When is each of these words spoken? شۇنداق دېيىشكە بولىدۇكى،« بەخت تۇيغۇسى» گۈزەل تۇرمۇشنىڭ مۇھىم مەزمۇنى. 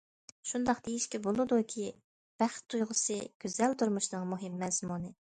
شۇنداق 0.51 0.77
دېيىشكە 0.85 1.17
بولىدۇكى،« 1.25 1.83
بەخت 2.43 2.65
تۇيغۇسى» 2.73 3.17
گۈزەل 3.45 3.75
تۇرمۇشنىڭ 3.83 4.25
مۇھىم 4.31 4.57
مەزمۇنى. 4.63 5.13